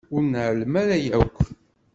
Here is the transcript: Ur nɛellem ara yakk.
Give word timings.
Ur 0.13 0.21
nɛellem 0.31 0.73
ara 0.81 0.95
yakk. 1.05 1.37